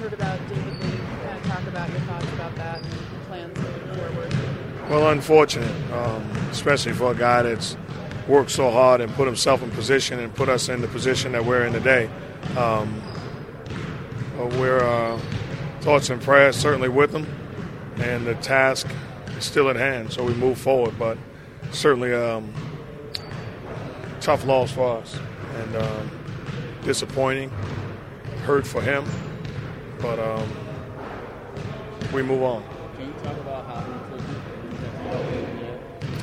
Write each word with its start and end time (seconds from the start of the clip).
heard 0.00 0.12
about 0.14 0.38
David 0.48 0.82
Lee. 0.82 0.98
Of 1.36 1.44
talk 1.44 1.66
about 1.66 1.90
your 1.90 2.00
thoughts 2.00 2.32
about 2.32 2.56
that 2.56 2.82
and 2.82 3.22
plans 3.28 3.58
moving 3.58 3.94
forward. 3.94 4.34
Well, 4.88 5.10
unfortunate, 5.10 5.92
um, 5.92 6.22
especially 6.50 6.92
for 6.92 7.12
a 7.12 7.14
guy 7.14 7.42
that's 7.42 7.76
worked 8.26 8.50
so 8.50 8.70
hard 8.70 9.02
and 9.02 9.12
put 9.12 9.26
himself 9.26 9.62
in 9.62 9.70
position 9.72 10.18
and 10.18 10.34
put 10.34 10.48
us 10.48 10.70
in 10.70 10.80
the 10.80 10.88
position 10.88 11.32
that 11.32 11.44
we're 11.44 11.66
in 11.66 11.74
today. 11.74 12.08
Um, 12.56 13.02
we're 14.58 14.82
uh, 14.82 15.20
thoughts 15.82 16.08
and 16.08 16.20
prayers 16.22 16.56
certainly 16.56 16.88
with 16.88 17.14
him, 17.14 17.26
and 17.98 18.26
the 18.26 18.34
task 18.36 18.86
is 19.36 19.44
still 19.44 19.68
at 19.68 19.76
hand. 19.76 20.14
So 20.14 20.24
we 20.24 20.32
move 20.32 20.56
forward, 20.56 20.98
but 20.98 21.18
certainly 21.72 22.14
um, 22.14 22.54
tough 24.22 24.46
loss 24.46 24.72
for 24.72 24.96
us 24.96 25.18
and 25.56 25.76
um, 25.76 26.10
disappointing, 26.84 27.50
hurt 28.44 28.66
for 28.66 28.80
him, 28.80 29.04
but 30.00 30.18
um, 30.18 30.48
we 32.12 32.22
move 32.22 32.42
on. 32.42 32.62
Can 32.96 33.06
you 33.06 33.12
talk 33.22 33.36
about 33.38 33.66
how 33.66 33.84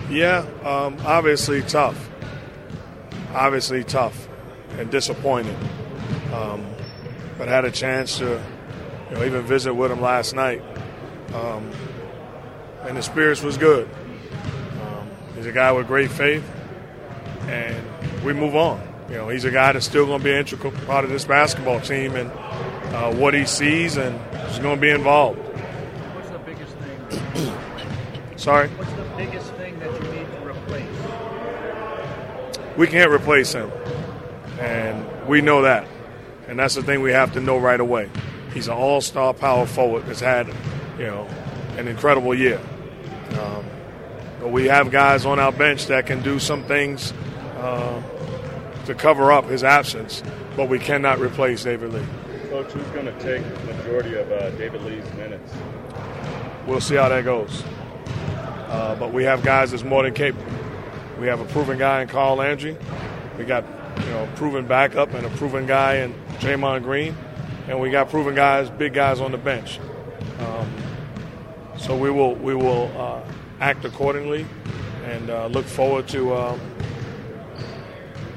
Yeah, 0.09 0.45
um, 0.63 0.97
obviously 1.05 1.61
tough. 1.61 2.09
Obviously 3.33 3.83
tough 3.83 4.27
and 4.77 4.89
disappointing. 4.89 5.57
Um, 6.33 6.65
but 7.37 7.47
had 7.47 7.65
a 7.65 7.71
chance 7.71 8.17
to, 8.17 8.41
you 9.09 9.15
know, 9.15 9.23
even 9.23 9.43
visit 9.43 9.73
with 9.73 9.91
him 9.91 10.01
last 10.01 10.33
night, 10.33 10.61
um, 11.33 11.71
and 12.83 12.97
the 12.97 13.03
spirits 13.03 13.41
was 13.41 13.57
good. 13.57 13.87
Um, 14.81 15.09
he's 15.35 15.45
a 15.45 15.51
guy 15.51 15.71
with 15.71 15.87
great 15.87 16.11
faith, 16.11 16.43
and 17.47 18.23
we 18.23 18.33
move 18.33 18.55
on. 18.55 18.81
You 19.09 19.15
know, 19.15 19.29
he's 19.29 19.45
a 19.45 19.51
guy 19.51 19.71
that's 19.71 19.85
still 19.85 20.05
going 20.05 20.19
to 20.19 20.23
be 20.23 20.31
an 20.31 20.39
integral 20.39 20.71
part 20.85 21.05
of 21.05 21.11
this 21.11 21.25
basketball 21.25 21.79
team, 21.79 22.15
and 22.15 22.31
uh, 22.93 23.13
what 23.13 23.33
he 23.33 23.45
sees, 23.45 23.97
and 23.97 24.19
is 24.49 24.59
going 24.59 24.75
to 24.75 24.81
be 24.81 24.91
involved. 24.91 25.39
What's 25.39 26.29
the 26.29 26.39
biggest 26.39 26.75
thing? 26.77 27.53
Sorry. 28.37 28.69
What's 28.69 28.91
the 28.93 29.03
biggest 29.17 29.51
thing 29.53 29.79
that 29.79 29.91
you 29.93 30.09
need 30.11 30.31
to 30.31 30.47
replace? 30.47 31.07
we 32.77 32.87
can't 32.87 33.11
replace 33.11 33.53
him, 33.53 33.71
and 34.59 35.27
we 35.27 35.41
know 35.41 35.63
that, 35.63 35.87
and 36.47 36.59
that's 36.59 36.75
the 36.75 36.83
thing 36.83 37.01
we 37.01 37.11
have 37.11 37.33
to 37.33 37.41
know 37.41 37.57
right 37.57 37.79
away. 37.79 38.09
He's 38.53 38.67
an 38.67 38.75
all-star 38.75 39.33
power 39.33 39.65
forward 39.65 40.05
that's 40.05 40.19
had, 40.19 40.47
you 40.97 41.07
know, 41.07 41.27
an 41.77 41.87
incredible 41.87 42.33
year. 42.33 42.61
Um, 43.31 43.65
but 44.39 44.51
we 44.51 44.65
have 44.65 44.91
guys 44.91 45.25
on 45.25 45.39
our 45.39 45.51
bench 45.51 45.87
that 45.87 46.05
can 46.05 46.21
do 46.21 46.39
some 46.39 46.63
things 46.63 47.13
uh, 47.57 48.01
to 48.85 48.95
cover 48.95 49.31
up 49.31 49.45
his 49.45 49.63
absence, 49.63 50.23
but 50.55 50.69
we 50.69 50.79
cannot 50.79 51.19
replace 51.19 51.63
David 51.63 51.93
Lee. 51.93 52.05
Coach, 52.63 52.71
who's 52.71 52.87
going 52.87 53.05
to 53.05 53.19
take 53.19 53.43
the 53.43 53.73
majority 53.73 54.15
of 54.15 54.31
uh, 54.31 54.49
David 54.51 54.81
Lee's 54.81 55.05
minutes? 55.13 55.53
We'll 56.65 56.81
see 56.81 56.95
how 56.95 57.07
that 57.07 57.23
goes. 57.23 57.63
Uh, 58.67 58.95
but 58.95 59.13
we 59.13 59.23
have 59.25 59.43
guys 59.43 59.69
that's 59.69 59.83
more 59.83 60.01
than 60.01 60.15
capable. 60.15 60.51
We 61.19 61.27
have 61.27 61.39
a 61.39 61.45
proven 61.45 61.77
guy 61.77 62.01
in 62.01 62.07
Carl 62.07 62.37
Landry. 62.37 62.75
We 63.37 63.45
got 63.45 63.63
you 63.99 64.05
know 64.07 64.23
a 64.23 64.37
proven 64.37 64.65
backup 64.65 65.13
and 65.13 65.23
a 65.23 65.29
proven 65.31 65.67
guy 65.67 65.97
in 65.97 66.15
Draymond 66.39 66.81
Green, 66.81 67.15
and 67.67 67.79
we 67.79 67.91
got 67.91 68.09
proven 68.09 68.33
guys, 68.33 68.71
big 68.71 68.93
guys 68.93 69.21
on 69.21 69.31
the 69.31 69.37
bench. 69.37 69.79
Um, 70.39 70.73
so 71.77 71.95
we 71.95 72.09
will 72.09 72.33
we 72.35 72.55
will 72.55 72.91
uh, 72.97 73.21
act 73.59 73.85
accordingly 73.85 74.47
and 75.05 75.29
uh, 75.29 75.45
look 75.45 75.65
forward 75.65 76.07
to 76.07 76.35
um, 76.35 76.59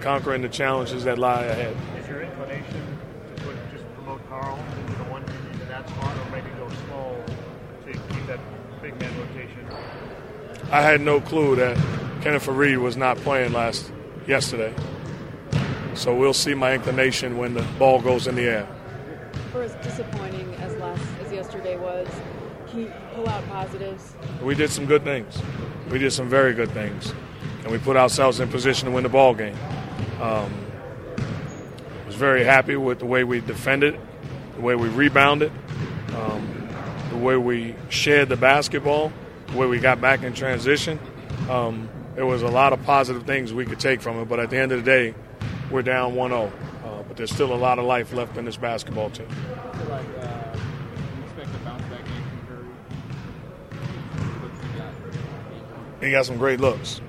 conquering 0.02 0.42
the 0.42 0.48
challenges 0.50 1.04
that 1.04 1.18
lie 1.18 1.44
ahead. 1.44 1.74
Is 1.98 2.08
your 2.08 2.20
inclination 2.20 2.98
to 3.36 3.42
put, 3.42 3.56
just 3.72 3.84
promote 3.94 4.26
Carl 4.28 4.58
into 4.80 4.92
the 4.94 5.04
one 5.10 5.22
into 5.22 5.64
that 5.66 5.88
spot, 5.88 6.16
or 6.16 6.30
maybe 6.30 6.48
go 6.56 6.68
small 6.86 7.16
to 7.86 7.92
keep 7.92 8.26
that 8.26 8.40
big 8.90 9.00
man 9.00 9.20
rotation? 9.20 9.66
I 10.70 10.82
had 10.82 11.00
no 11.00 11.20
clue 11.20 11.56
that 11.56 11.76
Kenneth 12.22 12.46
Faried 12.46 12.80
was 12.80 12.96
not 12.96 13.16
playing 13.18 13.52
last 13.52 13.92
yesterday. 14.26 14.74
So 15.94 16.14
we'll 16.14 16.34
see 16.34 16.54
my 16.54 16.74
inclination 16.74 17.36
when 17.36 17.54
the 17.54 17.62
ball 17.78 18.00
goes 18.00 18.26
in 18.26 18.34
the 18.34 18.42
air. 18.42 18.68
For 19.52 19.62
as 19.62 19.74
disappointing 19.84 20.54
as 20.56 20.76
last 20.76 21.02
as 21.24 21.32
yesterday 21.32 21.76
was, 21.76 22.08
can 22.68 22.80
you 22.80 22.92
pull 23.14 23.28
out 23.28 23.44
positives? 23.48 24.14
We 24.42 24.54
did 24.54 24.70
some 24.70 24.86
good 24.86 25.02
things. 25.02 25.36
We 25.90 25.98
did 25.98 26.12
some 26.12 26.28
very 26.28 26.54
good 26.54 26.70
things, 26.70 27.12
and 27.62 27.72
we 27.72 27.78
put 27.78 27.96
ourselves 27.96 28.38
in 28.38 28.48
position 28.48 28.86
to 28.86 28.94
win 28.94 29.02
the 29.02 29.08
ball 29.08 29.34
game. 29.34 29.56
Um, 30.20 30.52
was 32.06 32.14
very 32.14 32.44
happy 32.44 32.76
with 32.76 33.00
the 33.00 33.06
way 33.06 33.24
we 33.24 33.40
defended, 33.40 33.98
the 34.54 34.60
way 34.60 34.76
we 34.76 34.88
rebounded, 34.88 35.50
um, 36.14 36.59
way 37.20 37.36
we 37.36 37.74
shared 37.88 38.28
the 38.28 38.36
basketball, 38.36 39.12
way 39.54 39.66
we 39.66 39.78
got 39.78 40.00
back 40.00 40.22
in 40.22 40.32
transition. 40.32 40.98
Um, 41.48 41.88
there 42.14 42.26
was 42.26 42.42
a 42.42 42.48
lot 42.48 42.72
of 42.72 42.82
positive 42.84 43.24
things 43.24 43.52
we 43.52 43.64
could 43.64 43.80
take 43.80 44.00
from 44.00 44.18
it, 44.18 44.28
but 44.28 44.40
at 44.40 44.50
the 44.50 44.56
end 44.56 44.72
of 44.72 44.84
the 44.84 44.90
day, 44.90 45.14
we're 45.70 45.82
down 45.82 46.14
1 46.14 46.30
0. 46.30 46.52
Uh, 46.84 47.02
but 47.04 47.16
there's 47.16 47.30
still 47.30 47.52
a 47.52 47.56
lot 47.56 47.78
of 47.78 47.84
life 47.84 48.12
left 48.12 48.36
in 48.36 48.44
this 48.44 48.56
basketball 48.56 49.10
team. 49.10 49.28
Like 49.88 50.04
uh, 50.18 50.56
you 51.16 51.24
expect 51.24 51.54
a 51.54 51.58
bounce 51.64 51.82
back 51.82 52.04
game 52.04 52.24
from 52.28 52.46
Curry. 52.48 52.64
What 54.40 54.72
you 54.72 54.78
got? 54.78 56.04
He 56.04 56.10
got 56.10 56.26
some 56.26 56.38
great 56.38 56.60
looks. 56.60 57.00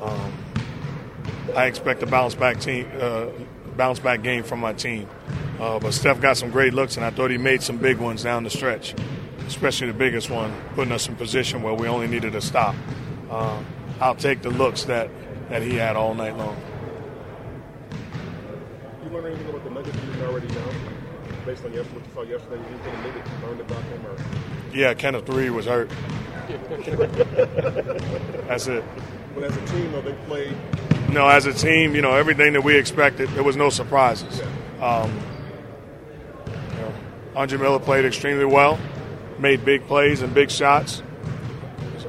Um, 0.00 0.32
I 1.54 1.66
expect 1.66 2.02
a 2.02 2.06
bounce 2.06 2.34
back 2.34 2.60
team, 2.60 2.88
uh, 3.00 3.26
bounce 3.76 3.98
back 3.98 4.22
game 4.22 4.44
from 4.44 4.60
my 4.60 4.72
team. 4.72 5.08
Uh, 5.58 5.78
but 5.78 5.92
Steph 5.92 6.20
got 6.20 6.36
some 6.36 6.50
great 6.50 6.72
looks, 6.72 6.96
and 6.96 7.04
I 7.04 7.10
thought 7.10 7.30
he 7.30 7.36
made 7.36 7.62
some 7.62 7.76
big 7.76 7.98
ones 7.98 8.22
down 8.22 8.44
the 8.44 8.50
stretch, 8.50 8.94
especially 9.50 9.88
the 9.88 9.92
biggest 9.92 10.30
one, 10.30 10.54
putting 10.76 10.92
us 10.92 11.08
in 11.08 11.16
position 11.16 11.60
where 11.60 11.74
we 11.74 11.88
only 11.88 12.06
needed 12.06 12.36
a 12.36 12.40
stop. 12.40 12.76
Uh, 13.28 13.60
I'll 14.00 14.14
take 14.14 14.42
the 14.42 14.50
looks 14.50 14.84
that, 14.84 15.10
that 15.48 15.60
he 15.60 15.74
had 15.74 15.96
all 15.96 16.14
night 16.14 16.36
long. 16.36 16.56
You 19.02 19.10
learn 19.10 19.26
anything 19.26 19.48
about 19.48 19.64
the 19.64 19.70
Nuggets 19.70 19.96
you 19.96 20.02
didn't 20.12 20.22
already 20.22 20.46
know, 20.54 20.70
based 21.44 21.64
on 21.64 21.72
yesterday, 21.72 21.98
what 21.98 22.06
you 22.06 22.12
saw 22.14 22.22
yesterday? 22.22 22.62
Anything 22.64 23.02
new 23.02 23.10
that 23.12 23.26
you 23.26 23.32
learned 23.46 23.60
about 23.60 23.82
them? 23.90 24.06
Or 24.06 24.16
Yeah, 24.72 24.94
Kenneth 24.94 25.24
Faried 25.26 25.50
was 25.50 25.66
hurt. 25.66 25.90
That's 28.46 28.68
it. 28.68 28.84
but 29.34 29.42
as 29.44 29.56
a 29.56 29.66
team, 29.66 29.90
though, 29.92 30.00
they 30.02 30.12
played. 30.26 30.54
No, 31.10 31.26
as 31.28 31.46
a 31.46 31.52
team, 31.52 31.94
you 31.96 32.02
know, 32.02 32.14
everything 32.14 32.52
that 32.52 32.62
we 32.62 32.76
expected, 32.76 33.28
there 33.30 33.42
was 33.42 33.56
no 33.56 33.68
surprises. 33.68 34.40
Um, 34.80 35.10
you 36.46 36.52
know, 36.76 36.92
Andre 37.34 37.58
Miller 37.58 37.80
played 37.80 38.04
extremely 38.04 38.44
well, 38.44 38.78
made 39.40 39.64
big 39.64 39.86
plays 39.86 40.22
and 40.22 40.32
big 40.34 40.50
shots. 40.50 41.02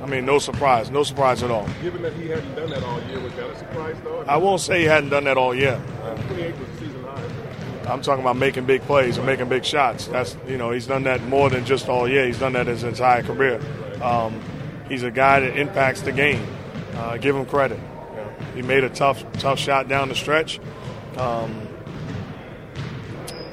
I 0.02 0.06
mean, 0.08 0.26
no 0.26 0.40
surprise, 0.40 0.90
no 0.90 1.04
surprise 1.04 1.44
at 1.44 1.52
all. 1.52 1.68
Given 1.82 2.02
that 2.02 2.14
he 2.14 2.28
hadn't 2.28 2.56
done 2.56 2.70
that 2.72 2.84
all 2.84 3.02
year, 3.04 3.20
was 3.20 3.34
that 3.34 3.50
a 3.50 3.58
surprise, 3.58 3.96
though? 4.04 4.26
I 4.28 4.38
won't 4.38 4.62
say 4.62 4.80
he 4.80 4.86
hadn't 4.86 5.10
done 5.10 5.26
that 5.26 5.38
all 5.38 5.54
year. 5.54 5.80
28 6.28 6.56
season. 6.80 6.92
I'm 7.88 8.02
talking 8.02 8.22
about 8.22 8.38
making 8.38 8.66
big 8.66 8.82
plays 8.84 9.18
and 9.18 9.26
making 9.26 9.50
big 9.50 9.66
shots. 9.66 10.08
That's 10.08 10.38
you 10.48 10.58
know 10.58 10.72
he's 10.72 10.88
done 10.88 11.04
that 11.04 11.24
more 11.26 11.50
than 11.50 11.66
just 11.66 11.90
all 11.90 12.08
year. 12.08 12.26
He's 12.26 12.40
done 12.40 12.54
that 12.54 12.68
his 12.68 12.84
entire 12.84 13.22
career. 13.22 13.60
Um, 14.02 14.40
he's 14.88 15.04
a 15.04 15.12
guy 15.12 15.42
that 15.42 15.58
impacts 15.58 16.02
the 16.02 16.12
game. 16.12 16.46
Uh, 16.96 17.18
give 17.18 17.36
him 17.36 17.46
credit. 17.46 17.80
He 18.56 18.62
made 18.62 18.84
a 18.84 18.90
tough 18.90 19.24
tough 19.34 19.60
shot 19.60 19.88
down 19.88 20.10
the 20.10 20.16
stretch. 20.16 20.60
Um, 21.18 21.68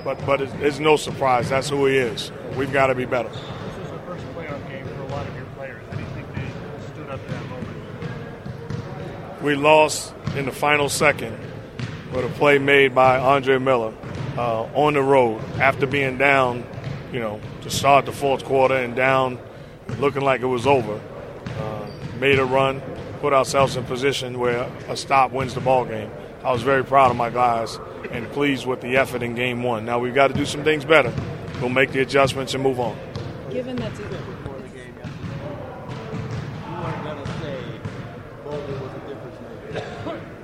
but 0.04 0.24
but 0.24 0.40
it's, 0.40 0.52
it's 0.60 0.78
no 0.78 0.96
surprise. 0.96 1.48
That's 1.48 1.68
who 1.68 1.86
he 1.86 1.96
is. 1.96 2.30
We've 2.56 2.72
got 2.72 2.88
to 2.88 2.94
be 2.94 3.04
better. 3.04 3.28
This 3.28 3.38
was 3.38 3.90
the 3.90 3.98
first 4.00 4.24
playoff 4.34 4.68
game 4.68 4.86
for 4.86 5.02
a 5.02 5.06
lot 5.08 5.26
of 5.26 5.34
your 5.36 5.46
players. 5.56 5.82
How 5.90 5.96
do 5.96 6.02
you 6.02 6.08
think 6.10 6.34
they 6.34 6.92
stood 6.92 7.10
up 7.10 7.24
to 7.24 7.32
that 7.32 7.48
moment? 7.48 7.78
We 9.42 9.54
lost 9.54 10.14
in 10.36 10.46
the 10.46 10.52
final 10.52 10.88
second 10.88 11.38
with 12.12 12.24
a 12.24 12.28
play 12.30 12.58
made 12.58 12.94
by 12.94 13.18
Andre 13.18 13.58
Miller 13.58 13.94
uh, 14.36 14.62
on 14.74 14.94
the 14.94 15.02
road 15.02 15.42
after 15.60 15.86
being 15.86 16.18
down, 16.18 16.64
you 17.12 17.20
know, 17.20 17.40
to 17.62 17.70
start 17.70 18.06
the 18.06 18.12
fourth 18.12 18.44
quarter 18.44 18.74
and 18.74 18.94
down, 18.96 19.38
looking 19.98 20.22
like 20.22 20.40
it 20.40 20.46
was 20.46 20.66
over. 20.66 21.00
Uh, 21.58 21.86
made 22.18 22.38
a 22.38 22.44
run, 22.44 22.80
put 23.20 23.32
ourselves 23.32 23.76
in 23.76 23.84
position 23.84 24.38
where 24.38 24.70
a 24.88 24.96
stop 24.96 25.32
wins 25.32 25.54
the 25.54 25.60
ball 25.60 25.84
game. 25.84 26.10
I 26.44 26.52
was 26.52 26.62
very 26.62 26.84
proud 26.84 27.10
of 27.10 27.16
my 27.16 27.30
guys 27.30 27.78
and 28.10 28.28
pleased 28.30 28.66
with 28.66 28.80
the 28.80 28.96
effort 28.96 29.22
in 29.22 29.34
game 29.34 29.62
one. 29.62 29.84
Now 29.84 29.98
we've 29.98 30.14
got 30.14 30.28
to 30.28 30.34
do 30.34 30.46
some 30.46 30.62
things 30.64 30.84
better. 30.84 31.12
We'll 31.60 31.68
make 31.70 31.90
the 31.92 32.00
adjustments 32.00 32.54
and 32.54 32.62
move 32.62 32.78
on. 32.78 32.96
Given 33.50 33.76
that's 33.76 33.98
before 33.98 34.58
the 34.60 34.68
game 34.68 34.94
yesterday. 34.96 35.48
You 36.64 36.74
weren't 36.80 37.04
gonna 37.04 37.26
say 37.40 37.58
Bogut 38.44 38.80
was 38.80 38.92
a 38.92 39.00
difference 39.08 39.40
maker. 39.72 39.84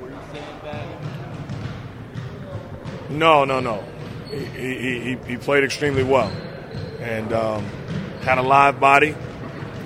Were 0.00 0.10
you 0.10 0.18
saying 0.32 0.60
that? 0.64 0.86
No, 3.14 3.44
no, 3.44 3.60
no. 3.60 3.84
He, 4.30 4.44
he, 4.44 5.18
he, 5.26 5.36
played 5.36 5.62
extremely 5.62 6.02
well 6.02 6.28
and 6.98 7.32
um, 7.32 7.64
had 8.22 8.38
a 8.38 8.42
live 8.42 8.80
body, 8.80 9.14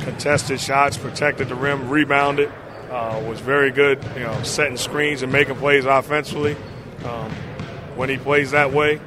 contested 0.00 0.58
shots, 0.60 0.96
protected 0.96 1.48
the 1.48 1.54
rim, 1.54 1.90
rebounded, 1.90 2.50
uh, 2.90 3.22
was 3.28 3.40
very 3.40 3.70
good, 3.70 4.02
you 4.14 4.22
know, 4.22 4.42
setting 4.42 4.78
screens 4.78 5.22
and 5.22 5.30
making 5.30 5.56
plays 5.56 5.84
offensively. 5.84 6.56
Um, 7.04 7.30
when 7.96 8.08
he 8.08 8.16
plays 8.16 8.52
that 8.52 8.72
way, 8.72 9.00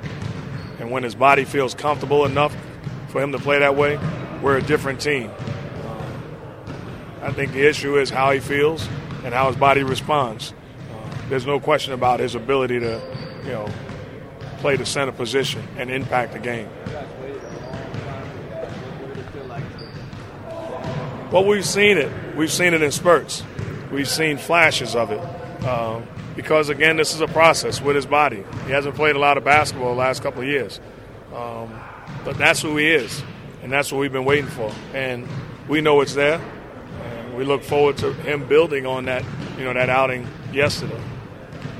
And 0.79 0.91
when 0.91 1.03
his 1.03 1.15
body 1.15 1.45
feels 1.45 1.73
comfortable 1.73 2.25
enough 2.25 2.55
for 3.09 3.21
him 3.21 3.31
to 3.31 3.39
play 3.39 3.59
that 3.59 3.75
way, 3.75 3.99
we're 4.41 4.57
a 4.57 4.61
different 4.61 4.99
team. 4.99 5.29
Uh, 5.29 6.03
I 7.21 7.31
think 7.31 7.53
the 7.53 7.67
issue 7.67 7.97
is 7.99 8.09
how 8.09 8.31
he 8.31 8.39
feels 8.39 8.87
and 9.23 9.33
how 9.33 9.47
his 9.47 9.55
body 9.55 9.83
responds. 9.83 10.53
Uh, 10.91 11.15
there's 11.29 11.45
no 11.45 11.59
question 11.59 11.93
about 11.93 12.19
his 12.19 12.33
ability 12.33 12.79
to, 12.79 13.01
you 13.43 13.51
know, 13.51 13.69
play 14.61 14.77
the 14.77 14.85
center 14.85 15.11
position 15.11 15.63
and 15.77 15.89
impact 15.91 16.33
the 16.33 16.39
game. 16.39 16.69
Well, 21.31 21.45
we've 21.45 21.65
seen 21.65 21.97
it. 21.97 22.11
We've 22.35 22.51
seen 22.51 22.73
it 22.73 22.81
in 22.81 22.91
spurts. 22.91 23.43
We've 23.91 24.07
seen 24.07 24.37
flashes 24.37 24.95
of 24.95 25.11
it. 25.11 25.65
Um, 25.65 26.05
because 26.35 26.69
again, 26.69 26.97
this 26.97 27.13
is 27.13 27.21
a 27.21 27.27
process 27.27 27.81
with 27.81 27.95
his 27.95 28.05
body. 28.05 28.43
He 28.65 28.71
hasn't 28.71 28.95
played 28.95 29.15
a 29.15 29.19
lot 29.19 29.37
of 29.37 29.43
basketball 29.43 29.91
the 29.91 29.99
last 29.99 30.23
couple 30.23 30.41
of 30.41 30.47
years, 30.47 30.79
um, 31.35 31.77
but 32.23 32.37
that's 32.37 32.61
who 32.61 32.77
he 32.77 32.89
is, 32.89 33.21
and 33.61 33.71
that's 33.71 33.91
what 33.91 33.99
we've 33.99 34.11
been 34.11 34.25
waiting 34.25 34.49
for. 34.49 34.73
And 34.93 35.27
we 35.67 35.81
know 35.81 36.01
it's 36.01 36.15
there. 36.15 36.41
And 37.03 37.35
we 37.35 37.43
look 37.45 37.63
forward 37.63 37.97
to 37.97 38.13
him 38.13 38.47
building 38.47 38.85
on 38.85 39.05
that, 39.05 39.23
you 39.57 39.63
know, 39.63 39.73
that 39.73 39.89
outing 39.89 40.27
yesterday. 40.51 41.01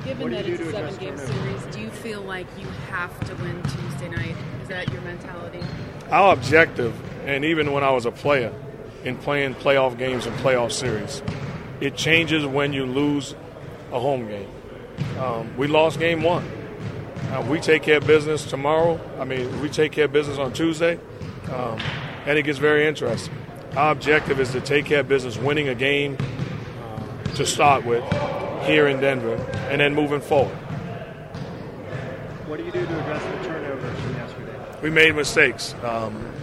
Given 0.05 0.31
that 0.31 0.45
it's 0.47 0.61
a 0.61 0.71
seven-game 0.71 1.17
series, 1.17 1.65
do 1.65 1.80
you 1.80 1.80
feel 2.01 2.21
like 2.21 2.47
you 2.57 2.65
have 2.89 3.17
to 3.27 3.35
win 3.35 3.61
Tuesday 3.61 4.09
night? 4.09 4.35
Is 4.63 4.69
that 4.69 4.91
your 4.91 5.01
mentality? 5.01 5.63
Our 6.09 6.33
objective, 6.33 6.95
and 7.27 7.45
even 7.45 7.73
when 7.73 7.83
I 7.83 7.91
was 7.91 8.07
a 8.07 8.11
player 8.11 8.51
in 9.03 9.17
playing 9.17 9.53
playoff 9.55 9.97
games 9.99 10.25
and 10.25 10.35
playoff 10.37 10.71
series, 10.71 11.21
it 11.79 11.95
changes 11.95 12.43
when 12.43 12.73
you 12.73 12.85
lose 12.85 13.35
a 13.91 13.99
home 13.99 14.27
game. 14.27 14.49
Um, 15.19 15.55
we 15.57 15.67
lost 15.67 15.99
game 15.99 16.23
one. 16.23 16.43
Uh, 17.31 17.45
we 17.47 17.59
take 17.59 17.83
care 17.83 17.97
of 17.97 18.07
business 18.07 18.45
tomorrow. 18.45 18.99
I 19.19 19.25
mean, 19.25 19.61
we 19.61 19.69
take 19.69 19.91
care 19.91 20.05
of 20.05 20.11
business 20.11 20.39
on 20.39 20.53
Tuesday, 20.53 20.99
um, 21.51 21.79
and 22.25 22.37
it 22.37 22.43
gets 22.43 22.57
very 22.57 22.87
interesting. 22.87 23.35
Our 23.75 23.91
objective 23.91 24.39
is 24.39 24.51
to 24.53 24.61
take 24.61 24.85
care 24.85 25.01
of 25.01 25.07
business, 25.07 25.37
winning 25.37 25.69
a 25.69 25.75
game 25.75 26.17
uh, 26.83 27.23
to 27.35 27.45
start 27.45 27.85
with 27.85 28.03
here 28.63 28.87
in 28.87 28.99
Denver, 28.99 29.35
and 29.69 29.79
then 29.79 29.93
moving 29.93 30.19
forward. 30.19 30.57
What 32.51 32.59
do 32.59 32.65
you 32.65 32.71
do 32.73 32.85
to 32.85 32.99
address 32.99 33.23
the 33.23 33.47
turnovers 33.47 33.99
from 34.01 34.13
yesterday? 34.13 34.79
We 34.83 34.89
made 34.89 35.15
mistakes 35.15 35.73
um, 35.83 36.33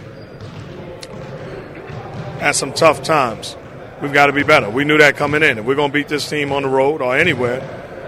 at 2.39 2.55
some 2.55 2.73
tough 2.73 3.03
times 3.03 3.55
we've 4.01 4.11
got 4.11 4.25
to 4.25 4.33
be 4.33 4.41
better. 4.41 4.71
We 4.71 4.85
knew 4.85 4.97
that 4.97 5.17
coming 5.17 5.43
in. 5.43 5.59
If 5.59 5.65
we're 5.65 5.75
going 5.75 5.91
to 5.91 5.93
beat 5.93 6.07
this 6.07 6.27
team 6.27 6.51
on 6.51 6.63
the 6.63 6.67
road 6.67 7.03
or 7.03 7.15
anywhere, 7.15 7.61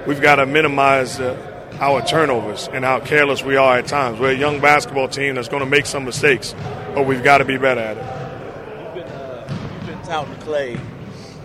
we've 0.08 0.20
got 0.20 0.38
to 0.38 0.48
minimize 0.48 1.20
uh, 1.20 1.78
our 1.80 2.04
turnovers 2.04 2.68
and 2.70 2.84
how 2.84 3.02
careless 3.02 3.44
we 3.44 3.56
are 3.56 3.78
at 3.78 3.86
times. 3.86 4.20
We're 4.20 4.32
a 4.32 4.36
young 4.36 4.60
basketball 4.60 5.08
team 5.08 5.36
that's 5.36 5.48
going 5.48 5.64
to 5.64 5.70
make 5.70 5.86
some 5.86 6.04
mistakes, 6.04 6.56
but 6.96 7.06
we've 7.06 7.24
got 7.24 7.38
to 7.38 7.46
be 7.46 7.58
better 7.58 7.82
at 7.82 7.98
it. 7.98 8.96
You've 8.96 9.06
been, 9.06 9.14
uh, 9.14 9.76
you've 9.76 9.86
been 9.86 10.02
touting 10.08 10.36
Clay 10.38 10.76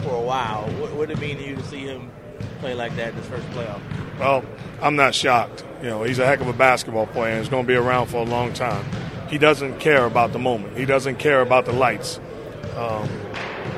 for 0.01 0.15
a 0.15 0.23
while. 0.23 0.63
What 0.81 0.97
would 0.97 1.11
it 1.11 1.21
mean 1.21 1.37
to 1.37 1.47
you 1.47 1.57
to 1.57 1.63
see 1.65 1.81
him 1.81 2.11
play 2.61 2.75
like 2.75 2.95
that 2.97 3.11
in 3.11 3.15
his 3.17 3.27
first 3.27 3.47
playoff? 3.51 3.81
Well, 4.19 4.45
I'm 4.81 4.97
not 4.97 5.15
shocked. 5.15 5.65
You 5.83 5.89
know, 5.89 6.03
he's 6.03 6.19
a 6.19 6.27
heck 6.27 6.41
of 6.41 6.49
a 6.49 6.53
basketball 6.53 7.07
player 7.07 7.33
and 7.33 7.41
he's 7.41 7.49
going 7.49 7.65
to 7.65 7.69
be 7.69 7.75
around 7.75 8.07
for 8.07 8.19
a 8.19 8.25
long 8.25 8.53
time. 8.53 8.85
He 9.29 9.39
doesn't 9.39 9.81
care 9.81 10.07
about 10.07 10.33
the 10.33 10.39
moment. 10.39 10.77
He 10.77 10.85
doesn't 10.85 11.17
care 11.17 11.41
about 11.41 11.65
the 11.65 11.73
lights. 11.73 12.21
Um, 12.77 13.09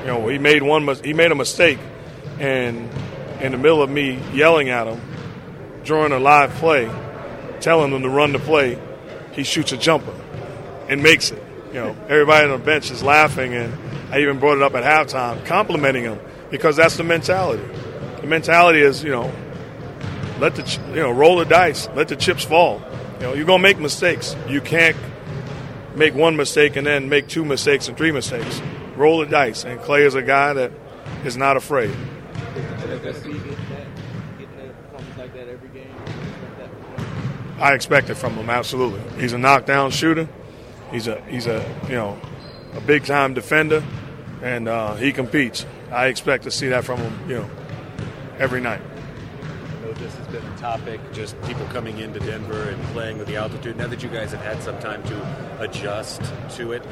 you 0.01 0.07
know, 0.07 0.29
he 0.29 0.39
made 0.39 0.63
one 0.63 0.87
he 1.05 1.13
made 1.13 1.33
a 1.33 1.35
mistake, 1.35 1.79
and 2.39 2.89
in 3.41 3.53
the 3.53 3.59
middle 3.59 3.83
of 3.83 3.91
me 3.91 4.21
yelling 4.33 4.69
at 4.69 4.87
him 4.87 5.01
during 5.85 6.13
a 6.13 6.19
live 6.19 6.51
play, 6.55 6.91
telling 7.61 7.93
him 7.93 8.03
to 8.03 8.09
run 8.09 8.33
the 8.33 8.39
play, 8.39 8.79
he 9.33 9.43
shoots 9.43 9.73
a 9.73 9.77
jumper 9.77 10.15
and 10.89 11.03
makes 11.03 11.31
it. 11.31 11.43
You 11.69 11.75
know, 11.75 11.97
everybody 12.09 12.45
on 12.45 12.59
the 12.59 12.65
bench 12.65 12.91
is 12.91 13.03
laughing, 13.03 13.55
and 13.55 13.73
I 14.11 14.21
even 14.21 14.39
brought 14.39 14.57
it 14.57 14.63
up 14.63 14.75
at 14.75 14.85
halftime, 14.85 15.45
complimenting 15.45 16.05
him 16.05 16.19
because 16.51 16.77
that's 16.77 16.97
the 16.97 17.05
mentality. 17.05 17.63
The 18.21 18.27
mentality 18.27 18.81
is, 18.81 19.05
you 19.05 19.11
know, 19.11 19.33
let 20.39 20.55
the 20.55 20.81
you 20.91 21.01
know 21.01 21.11
roll 21.11 21.39
the 21.39 21.45
dice, 21.45 21.89
let 21.95 22.09
the 22.09 22.17
chips 22.17 22.45
fall. 22.45 22.83
You 23.15 23.23
know, 23.23 23.35
you're 23.35 23.47
gonna 23.47 23.63
make 23.63 23.79
mistakes. 23.79 24.37
You 24.49 24.61
can't 24.61 24.97
make 25.95 26.15
one 26.15 26.37
mistake 26.37 26.77
and 26.77 26.87
then 26.87 27.09
make 27.09 27.29
two 27.29 27.45
mistakes 27.45 27.89
and 27.89 27.97
three 27.97 28.13
mistakes 28.13 28.61
roll 28.99 29.19
the 29.19 29.27
dice. 29.27 29.65
And 29.65 29.81
Clay 29.81 30.03
is 30.03 30.15
a 30.15 30.23
guy 30.23 30.53
that 30.53 30.73
is 31.25 31.37
not 31.37 31.57
afraid. 31.57 31.95
I 37.61 37.75
expect 37.75 38.11
it 38.11 38.15
from 38.15 38.35
him 38.35 38.51
absolutely. 38.51 39.01
He's 39.21 39.33
a 39.33 39.39
knockdown 39.39 39.91
shooter. 39.91 40.29
He's 40.91 41.07
a 41.07 41.21
he's 41.23 41.47
a 41.47 41.65
you 41.89 41.95
know 41.95 42.19
a 42.75 42.81
big 42.81 43.05
time 43.05 43.35
defender, 43.35 43.83
and 44.43 44.69
uh, 44.69 44.95
he 44.95 45.13
competes. 45.13 45.67
I 45.91 46.07
expect 46.07 46.45
to 46.45 46.51
see 46.51 46.69
that 46.69 46.85
from 46.85 47.01
him 47.01 47.29
you 47.29 47.37
know 47.37 47.51
every 48.39 48.61
night. 48.61 48.81
I 48.81 49.85
know 49.85 49.93
this 49.95 50.15
has 50.15 50.27
been 50.29 50.45
a 50.45 50.57
topic, 50.57 51.01
just 51.13 51.41
people 51.43 51.67
coming 51.67 51.99
into 51.99 52.21
Denver 52.21 52.71
and 52.71 52.83
playing 52.87 53.19
with 53.19 53.29
the 53.29 53.37
altitude. 53.37 53.77
Now 53.77 53.87
that 53.89 54.03
you 54.03 54.09
guys 54.09 54.33
have 54.33 54.43
had 54.43 54.63
some 54.63 54.79
time 54.79 55.03
to 55.05 55.61
adjust 55.61 56.23
to 56.57 56.73
it, 56.73 56.83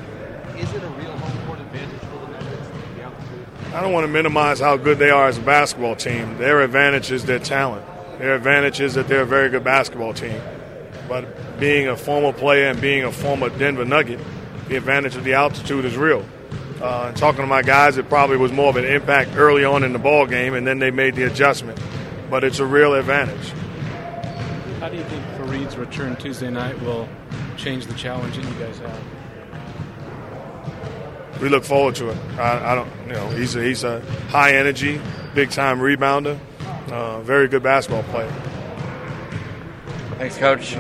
is 0.57 0.73
it 0.73 0.83
a 0.83 0.89
real 0.89 1.11
home 1.13 1.47
court 1.47 1.61
advantage 1.61 2.01
for 2.01 2.19
the 2.19 2.33
Nuggets? 2.33 2.69
The 2.97 3.03
altitude? 3.03 3.47
I 3.75 3.81
don't 3.81 3.93
want 3.93 4.05
to 4.05 4.13
minimize 4.13 4.61
how 4.61 4.77
good 4.77 4.99
they 4.99 5.11
are 5.11 5.29
as 5.29 5.39
a 5.39 5.43
basketball 5.43 5.97
team. 5.97 6.39
Their 6.39 6.63
advantage 6.63 7.11
is 7.13 7.25
their 7.25 7.39
talent. 7.39 7.85
Their 8.19 8.35
advantage 8.35 8.81
is 8.81 8.95
that 8.95 9.09
they're 9.09 9.23
a 9.23 9.27
very 9.27 9.51
good 9.51 9.65
basketball 9.65 10.15
team. 10.15 10.41
But 11.09 11.61
being 11.61 11.89
a 11.89 11.97
former 11.97 12.33
player 12.33 12.69
and 12.69 12.81
being 12.81 13.05
a 13.05 13.13
former 13.13 13.51
Denver 13.51 13.85
Nugget, 13.85 14.21
the 14.69 14.77
advantage 14.77 15.17
of 15.17 15.25
the 15.25 15.35
altitude 15.35 15.85
is 15.85 15.97
real. 15.97 16.25
Uh, 16.81 17.07
and 17.09 17.17
talking 17.17 17.41
to 17.41 17.47
my 17.47 17.63
guys, 17.63 17.97
it 17.97 18.09
probably 18.09 18.37
was 18.37 18.53
more 18.53 18.69
of 18.69 18.77
an 18.77 18.85
impact 18.85 19.31
early 19.37 19.65
on 19.65 19.83
in 19.83 19.93
the 19.93 19.99
ball 19.99 20.27
game, 20.27 20.55
and 20.55 20.67
then 20.67 20.79
they 20.79 20.91
made 20.91 21.15
the 21.15 21.25
adjustment. 21.25 21.81
But 22.31 22.45
it's 22.45 22.59
a 22.59 22.67
real 22.67 22.95
advantage. 22.95 23.53
How 24.81 24.89
do 24.89 24.97
you 24.97 25.05
think 25.05 25.25
Faried's 25.37 25.77
return 25.77 26.17
Tuesday 26.17 26.51
night 26.51 26.81
will 26.83 27.09
change 27.57 27.87
the 27.87 27.95
challenge 27.95 28.37
that 28.37 28.45
you 28.45 28.55
guys 28.59 28.79
have? 28.79 29.03
we 31.41 31.49
look 31.49 31.65
forward 31.65 31.95
to 31.97 32.11
it. 32.11 32.17
I, 32.39 32.73
I, 32.73 32.75
don't, 32.75 32.91
you 33.07 33.13
know, 33.13 33.29
he's 33.31 33.57
a, 33.57 33.63
he's 33.63 33.85
a 33.85 34.01
high 34.29 34.53
energy, 34.53 35.01
big 35.35 35.51
time 35.51 35.79
rebounder, 35.79 36.39
uh, 36.91 37.21
very 37.23 37.49
good 37.49 37.63
basketball 37.63 38.03
player. 38.05 38.31
Thanks, 40.19 40.39
coach. 40.39 40.77